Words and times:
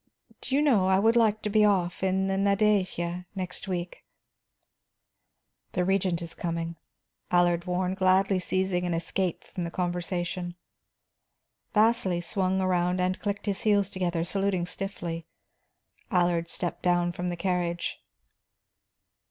Do 0.41 0.55
you 0.55 0.63
know, 0.63 0.87
I 0.87 0.97
would 0.97 1.15
like 1.15 1.43
to 1.43 1.49
be 1.51 1.63
off 1.63 2.01
in 2.01 2.25
the 2.25 2.35
Nadeja 2.35 3.27
next 3.35 3.67
week." 3.67 4.03
"The 5.73 5.85
Regent 5.85 6.23
is 6.23 6.33
coming," 6.33 6.75
Allard 7.29 7.65
warned, 7.65 7.97
gladly 7.97 8.39
seizing 8.39 8.87
an 8.87 8.95
escape 8.95 9.43
from 9.43 9.63
the 9.63 9.69
conversation. 9.69 10.55
Vasili 11.75 12.19
swung 12.19 12.61
around 12.61 12.99
and 12.99 13.19
clicked 13.19 13.45
his 13.45 13.61
heels 13.61 13.91
together, 13.91 14.23
saluting 14.23 14.65
stiffly. 14.65 15.27
Allard 16.09 16.49
stepped 16.49 16.81
down 16.81 17.11
from 17.11 17.29
the 17.29 17.37
carriage. 17.37 18.03